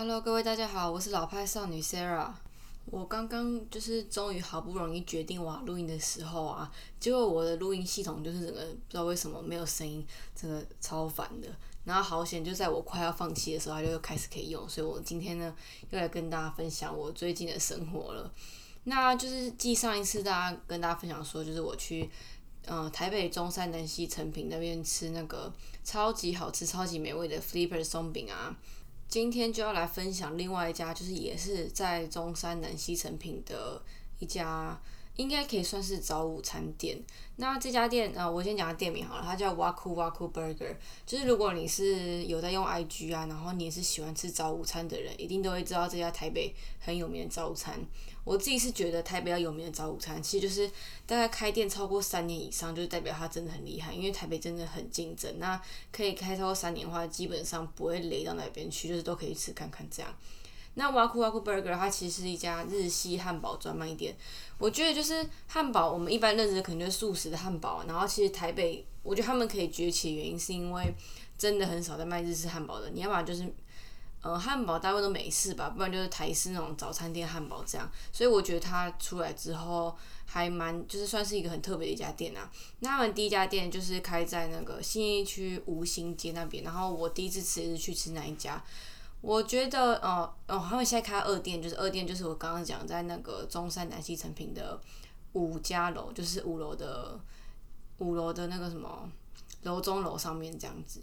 [0.00, 2.30] Hello，各位大家好，我是老派少女 Sarah。
[2.86, 10.06] 我刚刚就是终于好不容易决定我要录音的时候啊，结果我的录音系统就是整个不知道为什么没有声音，
[10.36, 11.48] 真的超烦的。
[11.82, 14.68] 然后好险，就在我快要放弃的时候，它就又开始可以用。
[14.68, 15.52] 所以我今天呢，
[15.90, 18.32] 又来跟大家分享我最近的生活了。
[18.84, 22.08] 那就是继上一次大家跟大家分享说，就是我去
[22.68, 25.52] 嗯台北中山南西成品那边吃那个
[25.82, 28.56] 超级好吃、超级美味的 Flipper 松饼啊。
[29.08, 33.80] 今天就要来分享另外一家，就是也是在中山南西成品的
[34.18, 34.78] 一家，
[35.16, 37.02] 应该可以算是早午餐店。
[37.36, 40.76] 那这家店，呃，我先讲下店名好了，它叫 Waku Waku Burger。
[41.06, 47.80] 就是如果你是有在用 IG 啊，然后你也是喜欢吃早午餐的人，一定都会知道这家台北很有名的早午餐。
[48.28, 50.70] 我自己是觉得台北要有名的早午餐，其实就是
[51.06, 53.90] 大概开店超过三年以上，就代表它真的很厉害。
[53.90, 55.58] 因为台北真的很竞争，那
[55.90, 60.14] 可以开超过三年的话，基本上不会雷到哪边去，就是都可以吃看看这样。
[60.74, 64.14] 那 Waku Waku Burger 它其实是一家日系汉堡专卖店。
[64.58, 70.92] 我觉得就是汉堡，我们一般认识的可能就是素食的汉堡，然后其实台北，我觉得他们可以崛起的原因是因为
[71.38, 73.50] 真的很少在卖日式汉堡的，你要不然就是。
[74.28, 77.90] 呃，汉堡大部分都美式吧，不然就是台式那种早餐店汉堡这样。
[78.12, 82.50] 所以我觉得它出来之后还蛮，就是算是一个很特别的一家店啊。
[82.80, 88.62] 那他们第一家店就是开在那个信义区吴兴街那边，然后我第一次吃也是去吃那一家。
[89.22, 94.78] 我觉得，呃，哦，他们现在开二店，就是二店就是我刚刚讲在那个中山南西成品的
[95.32, 97.18] 五家楼，就是五楼的
[97.96, 99.10] 五楼的那个什么
[99.62, 101.00] 楼中楼上面这样子。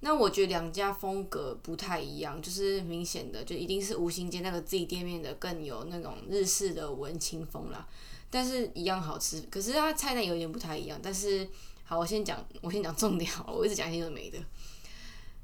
[0.00, 7.88] 那我觉得两家风格不太一样，就是明显的就一定是无形间那个自己店面的更有那种日式的文青风啦。
[8.28, 11.00] 但是一样好吃，可是它菜单有点不太一样。
[11.02, 11.48] 但是
[11.84, 14.38] 好，我先讲，我先讲重点好了，我一直讲一些都没的。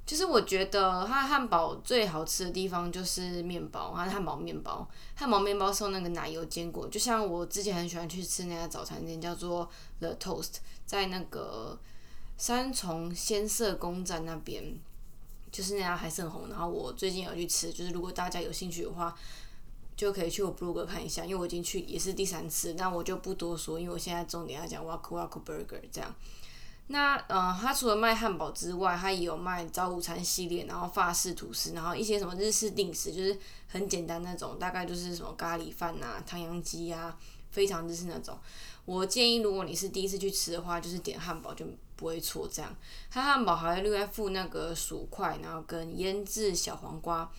[0.05, 11.81] 就是我觉得它汉堡最好吃的地方就是面包，它汉堡面包，汉堡面包送那个奶油坚果，就像我之前很喜欢去吃那家早餐店，叫做 The Toast，在那个。
[12.41, 14.65] 三重仙色公站那边，
[15.53, 16.49] 就是那家还是很红。
[16.49, 19.15] 然后我最近有去吃，就是如果大家有兴趣的话，
[19.95, 26.15] 就可以去我 blog 看一下，因为我已经去也是第三次，那我就不多说，因为我现在重点要讲 Waku Waku Burger 这样。
[26.87, 37.15] 那呃，他除了卖汉堡之外，他也有卖早午餐系列，然后法式吐司，然后一些什么日式定食，就是很简单那种，大概就是什么咖喱饭啊、汤阳鸡啊，
[37.51, 38.39] 非常日式那种。
[38.87, 41.67] 我建议，如果你是第一次去吃的话，就是点汉堡就。
[42.01, 42.75] 不会错，这样。
[43.11, 47.31] 它汉堡还会另外附那个薯块，然后跟腌制小黄瓜。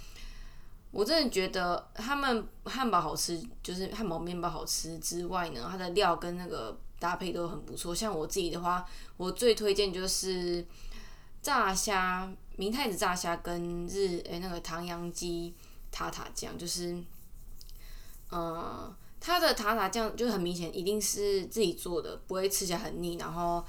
[0.92, 7.96] 我真的觉得他们汉堡好吃，就是汉堡面包好吃之外呢，它的料跟那个搭配都很不错。
[7.96, 8.86] 像我自己的话，
[9.18, 10.64] 我最推荐就是
[11.42, 15.56] 炸虾，明太子炸虾跟日诶那个唐扬鸡
[15.92, 17.02] 塔塔酱，就是
[18.30, 23.66] 呃，它的塔塔酱就很明显一定是自己做的，不会吃起来很腻，然后。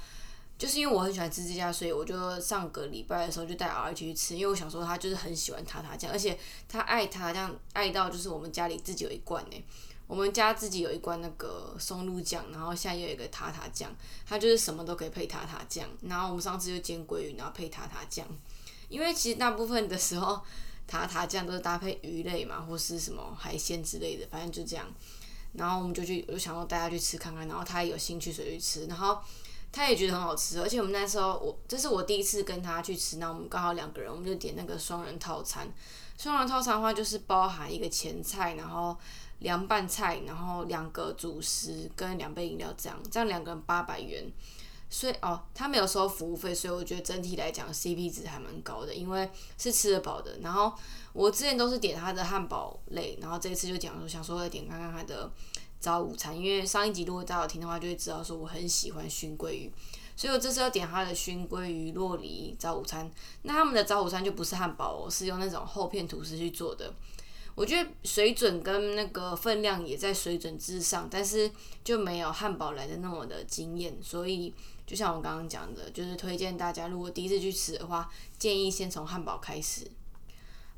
[0.63, 9.63] 就是因为我很喜欢吃这家，所以我就上个礼拜的时候就带 R 去吃，因为我想说他就是很喜欢塔塔酱，而且他爱塔塔酱爱到就是我们家里自己有一罐呢，
[10.07, 13.93] 我们家自己有一罐那个松露酱，然后现在又有一个塔塔酱，
[14.25, 18.25] 它就是什么都可以配塔塔酱，然后我们上次就煎鲑鱼，然后配塔塔酱，
[18.87, 20.39] 因为其实大部分的时候
[20.87, 24.87] 塔塔酱都是搭配鱼类嘛，或是什么海鲜之类的，反正就这样，
[25.51, 29.19] 然后我们就去，我就想要带他去吃看看，然后他也有兴趣，所以去吃，然后。
[29.73, 35.67] 他也觉得很好吃，而且我们那时候我这是我第一次跟他去吃，那我们刚好两个人，我们就点那个双人套餐。
[36.15, 38.95] 双人套餐的话，就是包含一个前菜，然后
[39.39, 44.31] 凉拌菜，然后两个主食跟两杯饮料，这样这样两个人八百元。
[44.91, 50.37] 所以哦，他没有收服务费，所以我觉得整体来讲 CP 值还蛮高的，因为是吃得饱的。
[50.41, 50.71] 然后
[51.13, 55.31] 我之前都是点他的汉堡类，然后这一次就讲说想说要点看看他的。
[55.83, 59.69] 早午餐，因为上一集如果大家有听的话，就会知道说我很喜欢熏鲑鱼，
[60.15, 63.11] 所以我这次要点他的熏鲑鱼洛梨早午餐。
[63.41, 66.93] 那他们的早午餐就不是汉堡哦，是用那种厚片吐司去做的。
[67.53, 71.51] 我觉得水准跟那个分量也在水准之上，但是
[71.83, 73.93] 就没有汉堡来的那么的惊艳。
[74.01, 74.53] 所以
[74.87, 78.09] 就像我刚刚讲的，就是推荐大家如果第一次去吃的话，
[78.39, 79.85] 建议先从汉堡开始。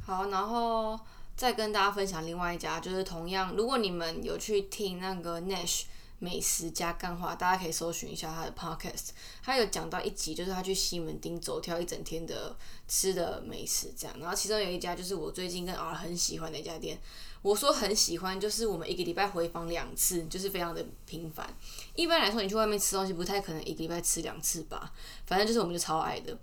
[0.04, 1.00] 好，然后。
[1.36, 5.84] 再跟大家分享另外一家，就是同样，如果你们有去听那个 Nash
[6.18, 9.10] 美食加干话，大家可以搜寻一下他的 Podcast，
[9.44, 12.56] 他有讲到一集，就是他去西门町走跳一整天的
[12.88, 14.16] 吃的美食这样。
[14.20, 16.98] 然后其中有一家就是我最近跟 R 很喜欢的一家店，
[17.42, 21.54] 我说很喜欢，就是我们一个礼拜回访两次，就是非常的频繁。
[21.96, 24.94] 一般来说，你去外面吃东西不太可能一个礼拜吃两次吧，
[25.26, 26.36] 反正就是我们就超爱的。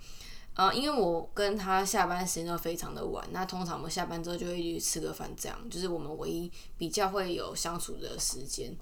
[0.54, 8.76] 呃，因为我跟他下班时间都非常的晚，那通常我们下班之后就会一起吃个饭，这样就是我们唯一比较会有相处的时间。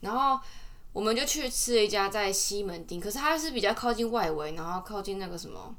[0.00, 0.38] 然后
[0.92, 5.74] 我们就去吃一家在西门町，可是它是比较靠近外围，然后靠近那个什么，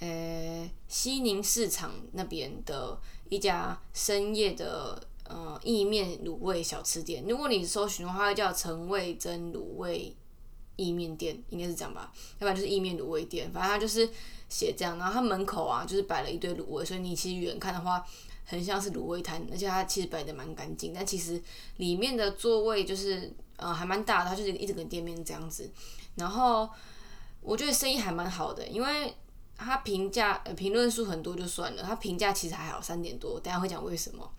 [0.00, 2.98] 呃，西宁市场那边的
[3.28, 7.22] 一家深夜的呃意面卤味小吃店。
[7.28, 10.16] 如果你搜寻的话，会叫陈味珍卤味
[10.76, 12.10] 意面店，应该是这样吧？
[12.38, 14.08] 要不然就是意面卤味店，反正它就是
[14.48, 14.98] 写这样。
[14.98, 18.04] 然后它门口啊，就是摆了一堆卤味，所以你其实远看的话，
[18.44, 20.92] 很像是卤味摊，而且它其实摆的蛮干净。
[20.94, 21.40] 但其实
[21.78, 25.70] 里面的座位就是呃还蛮大的，它就是一整个店面这样子。
[26.16, 26.68] 然后
[27.40, 29.14] 我觉得生意还蛮好的，因为
[29.56, 33.38] 它评价呃评论数很多就算了，它评价其实还好，三点多。
[33.40, 34.30] 等下会讲为什么。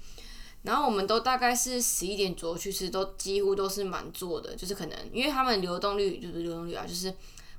[0.63, 7.13] 然后我们都大概是十一点左右去吃，都几乎都是满座的，就是可能因为他们流动率就是流动率啊，就是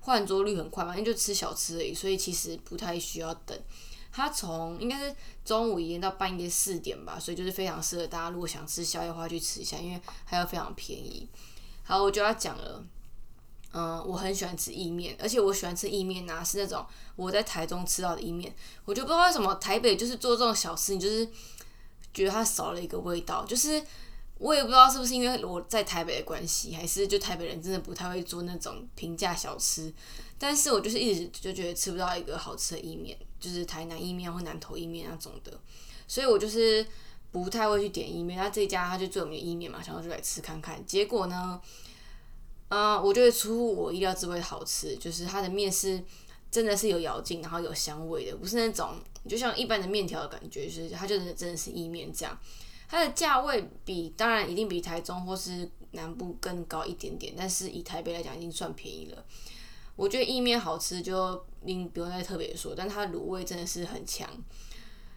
[0.09, 3.57] 换桌率很快嘛，因为就吃小吃而已，所以其实不太需要等。
[4.11, 5.15] 它从应该是
[5.45, 11.29] 中午一点到半夜四点吧，所以就是非常适合大家如果想吃宵夜的话去吃一下，因为还要非常便宜。
[11.83, 12.83] 好，我就要讲了，
[13.73, 16.85] 嗯，我很喜欢吃意面，而且我喜欢吃意面啊，是那种
[17.15, 18.53] 我在台中吃到的意面，
[18.87, 21.29] 我就不知道为什么台北就是做这种小吃，你就是。
[22.15, 23.81] 觉得它少了一个味道，就是
[24.39, 29.93] 我也不知道是不是因为我在台北的关系，还是就台北人真的不太会做那种平价小吃。
[30.39, 35.53] 但是我就是一直就觉得吃不到一个好吃的意面，就是台南意面或南投意面那种的，
[36.07, 36.87] 所以我就是
[37.33, 38.39] 不太会去点意面。
[38.39, 40.87] 那这家他就最有名的意面嘛，想要就来吃看看。
[40.87, 41.61] 结果呢，
[42.69, 46.01] 嗯，我觉得出乎我意料之外好吃，就是它的面是
[46.53, 48.95] 真的是有咬劲，然后有香味的，不是那种。
[49.29, 52.39] 就像一般的面条的感觉，就是它就是真的是意面这样。
[52.89, 59.25] 它的价位比当然一定比台中或是南部更高一点点，但是以台北来讲已经算便宜了。
[59.95, 64.29] 我觉得意面好吃就您不用再特别说，但它卤味真的是很强。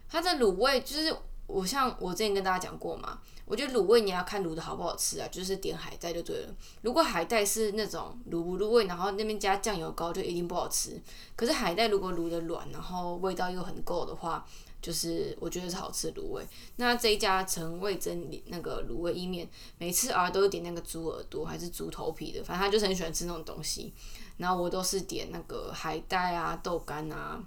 [0.08, 1.16] 它的卤味就是
[1.46, 3.18] 我像我之前跟大家讲过嘛。
[3.44, 6.54] 我觉得卤味你要看卤的好不好吃啊，就是点海带就对了。
[6.80, 10.98] 如果海带是那种卤不入味，然后那边加酱油膏，就一定不好吃。
[11.36, 14.46] 可是海带如果卤的软，然后味道又很够的话，
[14.82, 16.46] 就是我觉得是好吃卤味。
[16.76, 19.48] 那这一家陈味珍那个卤味意面，
[19.78, 23.94] 每次啊都是点那个猪耳朵还是猪头皮的，反正他就是很喜欢吃那种东西。
[24.36, 27.42] 然后我都是点那个海带啊、豆干啊。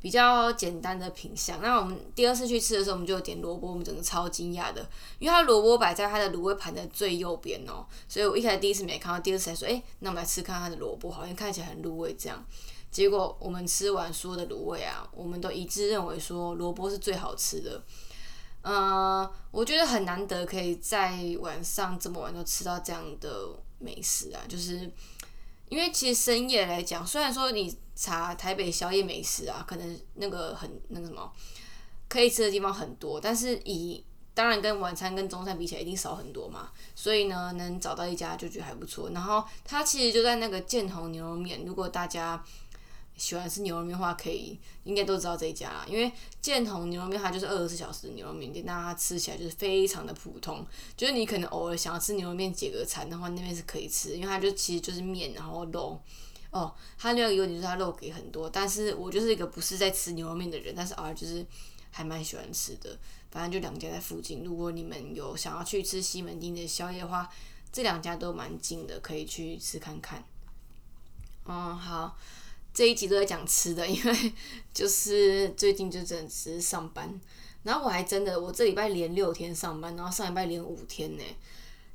[0.00, 1.60] 比较简单的品相。
[1.60, 4.88] 那我们第二次去吃的时候，我们就点萝卜，我们整个超惊讶的，
[5.18, 12.46] 因为它萝卜摆在它的卤味盘的最右边哦，所以我一开始第一次没看到，第二次才说，哎，那我们来吃看它的萝卜，好像看起来很入味这样。
[12.90, 17.82] 结果我们吃完所有的卤味啊，我们都一致认为说萝卜是最好吃的。
[18.62, 23.48] 嗯，我觉得很难得可以在晚上这么晚就吃到这样的
[23.78, 24.90] 美食啊，就是
[25.68, 27.78] 因为其实深夜来讲，虽然说你。
[28.00, 31.32] 查台北宵夜美食啊，可能那个很那个什么，
[32.08, 34.04] 可以吃的地方很多，但是以
[34.34, 36.70] 当然跟晚餐跟中餐比起来，一定少很多嘛。
[36.94, 39.10] 所以呢，能找到一家就觉得还不错。
[39.10, 42.40] 然后它其实就在那个建宏牛肉面，如果大家
[43.18, 45.84] 喜欢吃牛肉面的话，可以应该都知道这一家啦。
[45.86, 46.10] 因为
[46.40, 50.64] 建同牛肉面它就是二十四小时牛肉面店，但它吃起来就是非常的普通。
[50.96, 56.00] 就是你可能偶尔想要吃牛肉面解个馋的话，那边是可以吃，因为它就其实就是面然后肉。
[56.50, 61.44] 哦，它另外一个优点就是它肉给很多，但是我就是一个不是在吃牛肉面的人，但是偶尔就是
[61.90, 62.98] 还蛮喜欢吃的。
[63.30, 67.28] 反正就两家在附近，如果你们有想要去吃西门町的宵夜的话，
[67.70, 70.24] 这两家都蛮近的，可以去吃看看。
[71.44, 72.16] 嗯，好，
[72.78, 74.32] 这一集都在讲吃的， 因为
[74.72, 77.20] 就是最近就真的是上班，
[77.64, 81.24] 然后我还真的我这礼拜连六天上班，然后上礼拜连五天呢，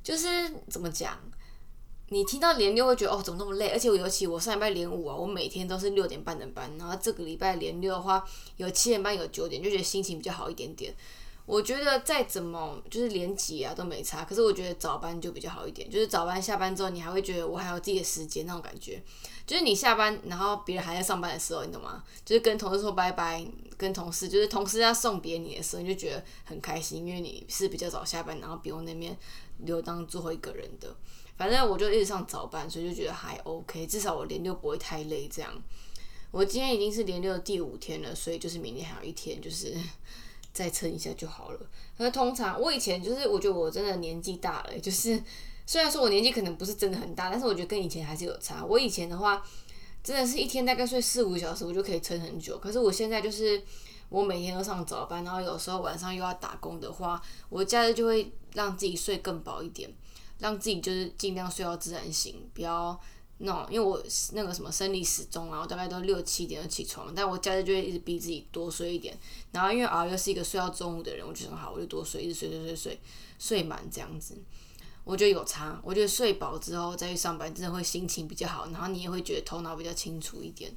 [0.02, 0.28] 就是
[0.68, 1.18] 怎么讲？
[2.10, 3.70] 你听到连六会觉得哦，怎么那么累？
[3.70, 8.22] 而且我尤其我上礼拜连五啊，我每天都是六点半的班，然后这个礼拜连六的话，
[8.58, 10.94] 有七点半有九点，就觉得心情比较好一点点。
[11.46, 19.02] 我觉得再怎么就是连几啊都没差，可是我觉得早班就比较好一点，就是早班下班之后，你还会觉得我还有自己的时间那种感觉。
[19.46, 22.02] 就是你下班，然后别人还在上班的时候，你懂吗？
[22.24, 23.46] 就是跟同事说拜拜，
[23.76, 29.16] 跟同事就是同事要送别你的时候，你就觉得很开心，因为你是比较早下班，然后不用那边
[29.58, 30.94] 留当最后一个人的。
[31.36, 35.28] 反正我就一直上早班，所以就觉得还 OK，至少我连六不会太累。
[35.28, 35.52] 这样，
[36.30, 39.74] 我今天已经是连六第五天了，所以就是明天还有一天，就是
[40.52, 41.60] 再撑一下就好了。
[41.96, 45.20] 那通常我以前就是，我觉得我真的年纪大了，就是
[45.66, 48.64] 虽然说我年纪可能不是真的很大，但是我觉得跟以前还是有差。
[48.64, 49.42] 我以前的话，
[50.02, 52.58] 真的是一天大概睡四五个小时，我就可以撑很久。
[52.58, 53.62] 可是我现在就是，
[54.08, 59.92] 我每天都上早班，然后有时候晚上又要打工的话，我假日就会让自己睡更饱一点。
[60.40, 63.00] 让自己就是尽量睡到自然醒，不要
[63.38, 64.02] 那种，因为我
[64.32, 69.16] 那个什么生理时钟啊，我大概都六七点就起床，但我假日就会一直逼自己多睡一点。
[69.52, 73.00] 然后因为 R 又是一个睡到中午的人，我觉得好，我就多睡，一直睡睡睡睡
[73.38, 74.36] 睡满这样子。
[75.04, 80.74] 我觉得有差，我觉得睡饱之后再去上班，真的会心情比较好，然后你也会觉得头脑比较清楚一点，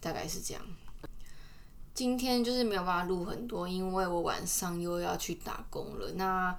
[0.00, 0.62] 大概是这样。
[1.94, 6.10] 今天就是没有办法录很多，因为我晚上又要去打工了。
[6.12, 6.56] 那，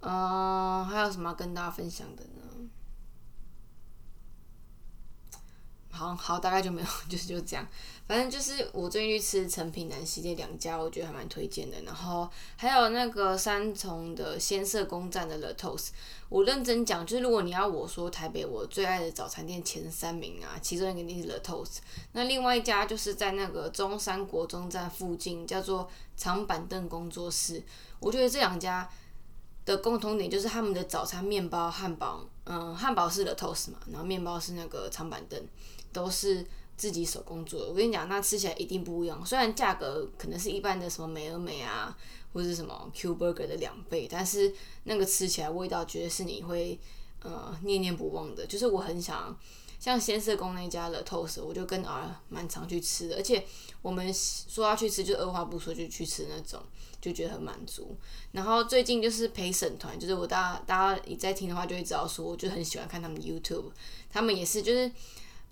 [0.00, 2.42] 嗯，还有什么要跟大家分享的呢？
[5.94, 7.66] 好好，大概就没有， 就是就这样。
[8.06, 11.80] 反正就是我最近去吃陈品南系列两家，我觉得还蛮推荐的。
[11.86, 15.88] 然后还有那个三重的鲜色公站的 The Toast，
[16.28, 21.78] 我认真讲，就是如果你要我说台北我最爱的早餐店前三名啊，其中一个一定是 The Toast。
[22.12, 27.62] 那另外一家就是在那个中山国中站附近，叫做长板凳工作室。
[28.00, 28.86] 我觉得这两家
[29.64, 35.42] 的共同点就是他们的早餐面包、汉堡，嗯，汉堡是 The Toast 嘛，然后面包是那个长板凳。
[35.94, 36.44] 都是
[36.76, 39.24] 自己手工做的，我跟你讲，那吃起来一定不一样。
[39.24, 41.96] 虽然价格可能是一般的什么美而美啊，
[42.32, 46.78] 或者是什么 Q Burger 的两倍，但是那个吃起来味道绝对是你会
[47.22, 48.44] 呃念念不忘的。
[48.44, 49.38] 就是我很想
[49.78, 53.46] 像先社工那家的 Toast，我就跟儿蛮常去吃的，而且
[53.80, 56.60] 我们说要去吃，就二话不说就去吃那种，
[57.00, 57.96] 就觉得很满足。
[58.32, 63.70] 然后最近就是陪审团，就是我大家大家你在听的话就会知道说，我就很喜欢看他们 YouTube，
[64.10, 64.90] 他们也是就是。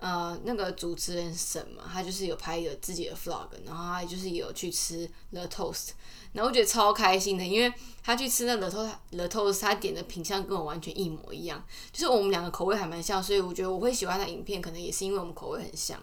[0.03, 5.91] 呃，那个主持人沈嘛，他就是有拍一个自己的 vlog，然后他就是有去吃 the toast，
[6.33, 15.97] 然后我觉得超开心的，因为他去吃那 the toast the toast，他点的品相跟我完全一模一样，就是我们两个口味还蛮像，所以我觉得我会喜欢他影片，可能也是因为我们口味很像。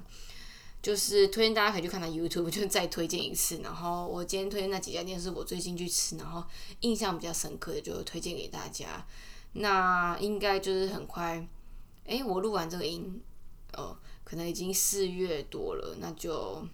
[0.80, 3.60] 就是推荐大家可以去看他 YouTube，就再推荐一次。
[3.62, 6.42] 然后我今天推荐那几家店是我最近去吃，然后
[6.80, 9.06] 印象比较深刻的，就推荐给大家。
[9.52, 11.46] 那应该就是很快，
[12.06, 13.20] 诶，我录完这个音。
[13.76, 16.66] 哦，可能已经四月多了，那就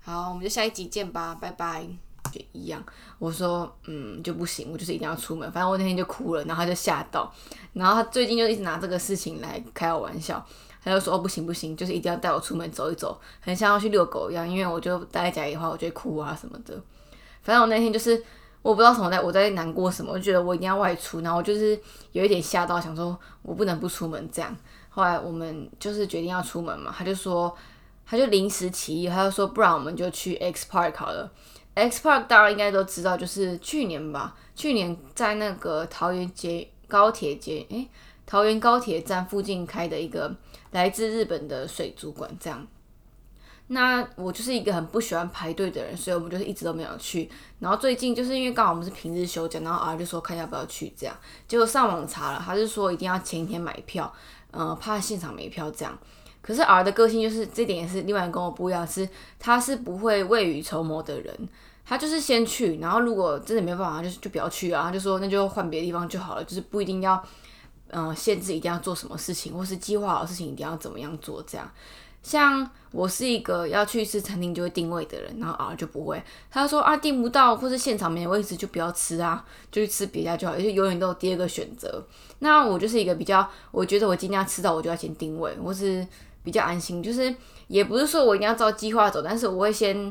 [0.00, 1.86] 好，我们就下一集见吧，拜拜。
[2.32, 2.82] 就一样，
[3.20, 5.52] 我说嗯就不行，我就是一定要出门。
[5.52, 7.32] 反正我那天就哭了，然后他就吓到，
[7.74, 10.44] 然后他最近就一直拿这个事情来开我玩笑，
[10.82, 16.74] 他就说哦不行不行，就是一定要带我出门走一走，很像要去遛狗一样，因为我就待在家里的话，我就会哭啊什么的。
[17.42, 18.20] 反正我那天就是
[18.62, 21.78] 我不知道什么在我在难过什么，我就觉得我一定要外出，然后我就是
[22.12, 24.56] 有一点吓到，想说我不能不出门这样。
[24.94, 27.52] 后来我们就是决定要出门嘛，他就说，
[28.06, 31.28] 他就临时起意，他就说，不然我们就去 X Park 好了。
[31.74, 37.88] X Park 大家应该都知道，就是去年吧，去年在那个桃园街高铁街，诶，
[38.24, 40.32] 桃园高铁站附近开的一个
[40.70, 42.64] 来自日本的水族馆，这样。
[43.68, 47.30] 那我就是一个很不喜欢排队的人，所以我们就是一直都没有去。
[47.58, 51.16] 然后最近就是因为刚好我们是平日休假，然后儿就说看要不要去这样，
[51.48, 54.12] 结果上网查了，他是说一定要前一天买票。
[54.56, 55.98] 呃，怕现场没票这样，
[56.40, 61.48] 可是 R 的个性就是这点也是另外跟我不一样，是他是不会未雨绸缪的人，
[61.84, 67.20] 他就是先去，然后如果真的没办法，就就不要去啊，他就说那就换别的地方就好了，就是不一定要，
[67.88, 71.68] 嗯，限制一定要做什么事情，或是计划好事情一定要怎么样做这样。
[72.24, 82.02] 像我是一个要去吃餐厅就会定位的人，然后 R 就不会，他说啊订不到或是现场没位置就不要吃啊，就去吃别家就好，而且永远都有第二个选择。
[82.38, 86.06] 那我就是一个比较，我觉得我今天要吃到我就要先定位，我是
[86.42, 87.34] 比较安心，就是
[87.68, 90.10] 也不是说我一定要照计划走，但是我会先，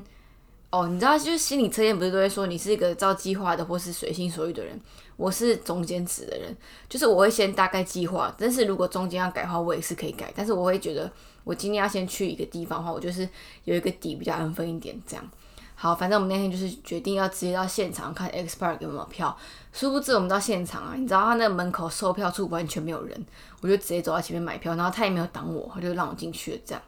[0.70, 4.80] 哦，你知道就是心理测验不是都会说你是一个照计划的或是随心所欲的人，
[5.18, 6.56] 我是中间值的人，
[6.88, 11.12] 就是我会先大概计划，但是如果中间要改的话，我也是可以改，但是我会觉得。
[11.44, 13.28] 我今天要先去一个地方的话，我就是
[13.66, 15.30] 有一个底比较安分一点，这样。
[15.76, 19.36] 好，反正我们那天就是决定要直接到现场看 X Park 有没有票。
[19.74, 23.26] 殊不知我们到现场啊，你知道他那个门口售票处完全没有人，
[23.60, 26.60] 我就直接走到前面买票，然后他也没有挡我，他就让我进去了。
[26.64, 26.82] 这样，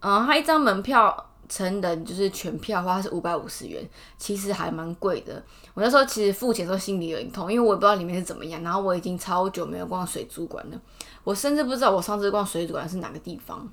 [0.00, 5.42] 嗯，他一张门票成人就是全票的话是五百五十元，其实还蛮贵的。
[5.74, 8.62] 我那时候其实付钱时候心里有点痛，因为我也不知道里面是怎么样。
[8.62, 10.80] 然后我已经超久没有逛水族馆了。
[11.24, 13.68] 我甚至不知道我上次逛水族馆是哪个地方。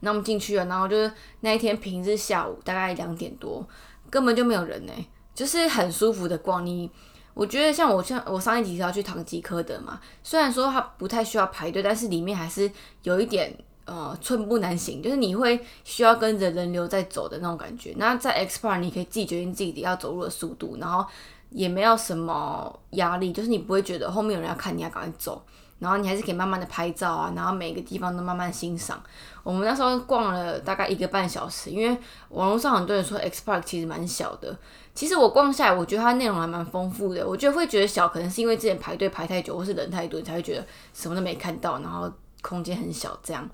[0.00, 3.66] 那我们进去了，然后就是那一天平日下午大概两点多，
[4.10, 4.92] 根本就没有人呢，
[5.34, 6.64] 就是很舒服的逛。
[6.64, 6.90] 你
[7.34, 12.70] 我觉得像我像我上一集是要去唐吉诃德嘛，虽然说它不太需要排队，但是里面还是
[13.02, 17.94] 有一点呃寸步难行，就是你会需要跟着人流在走的那种感觉。
[17.96, 21.06] 那在 X Park 你可以自己决定自己要走路的速度，然后
[21.50, 25.42] 也没有什么压力，就是你不会觉得后面有人要看，你要赶快走。
[25.80, 29.02] 然后你还是可以慢慢的拍照啊，然后每个地方都慢慢欣赏。
[29.42, 31.94] 我们那时候逛了大概一个半小时，因为
[32.30, 34.56] 网络上很多人说 X Park 其实蛮小的。
[34.94, 37.26] 其实我逛下来，我觉得它内容还蛮丰富的。
[37.26, 40.64] 我觉得会觉得小，可能是因为之前排队排太久，或是人太多，你才会觉得
[40.94, 42.10] 什么都没看到，然后
[42.46, 43.48] 空间很小这样。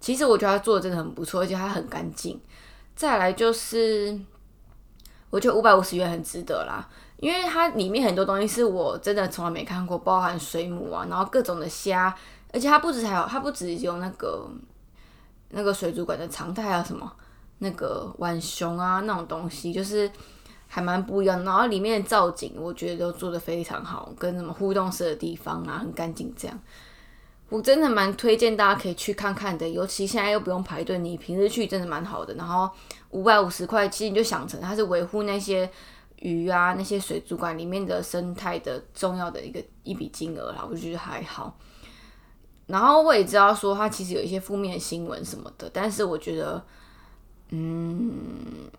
[0.00, 2.40] 其实我觉得它做的真的很不错，而且它很干净。
[2.94, 4.16] 再来就是，
[5.30, 12.14] 我觉得五百五十元很值得啦，因为它里面很多东西是我真的从来没看过，包含水母啊，然后各种的虾，
[12.52, 14.48] 而且它不止还有，它不止有那个
[15.50, 17.12] 那个水族馆的常态，啊什么
[17.58, 20.08] 那个浣熊啊那种东西，就是
[20.68, 21.42] 还蛮不一样。
[21.44, 26.56] 然后里面的造景，我觉得都做的非常好，跟什么互动式的地方啊，很干净这样。
[27.50, 32.34] 我真的蛮推荐大家可以去看看的，尤其现在又不用排队，你平时去真的蛮好的。
[32.34, 32.70] 然后
[33.10, 35.70] 五百五十块，其实你就想成它是维护那些
[36.16, 41.58] 鱼啊、那些水族馆里面的生态的重要的一个一笔金额啦，我觉得还好。
[42.66, 46.62] 然后我也知道说它其实有一些负面新闻什么的，但是我觉得，
[47.48, 48.70] 嗯。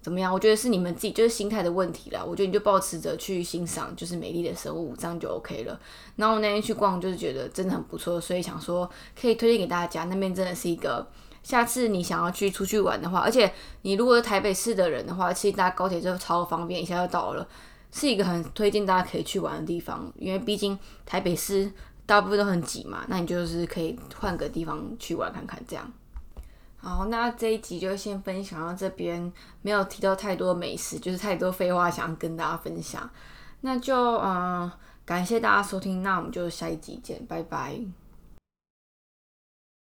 [0.00, 0.32] 怎么样？
[0.32, 2.24] 我觉得是你们自己就是心态的问题啦。
[2.24, 5.78] 我觉得你就保持着去欣赏，就是美丽的生物，这样就 OK 了。
[6.16, 8.88] 然后我那天去逛，就是觉得真的很不错，所以想说
[9.20, 10.04] 可以推荐给大家。
[10.04, 11.06] 那边真的是一个，
[11.42, 13.52] 下次你想要去出去玩的话，而且
[13.82, 17.46] 你如果是台北市的人的话，其实搭高铁就超方便，一下就到了，
[17.90, 20.10] 是一个很推荐大家可以去玩的地方。
[20.16, 21.70] 因为毕竟台北市
[22.06, 25.92] 大部分都很挤嘛，那你就是可以换个地方去玩看看，这样。
[26.80, 29.32] 好，那这一集就先分享到这边，
[29.62, 33.08] 没有提到太多美食，就是太多废话想跟大家分享。
[33.62, 34.70] 那就嗯，
[35.04, 37.80] 感谢大家收听，那我们就下一集见，拜拜。